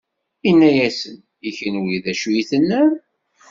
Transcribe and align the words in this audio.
Inna-asen: 0.49 1.17
I 1.47 1.49
kenwi, 1.57 1.97
d 2.03 2.05
acu 2.11 2.29
i 2.39 2.43
tennam? 2.49 2.91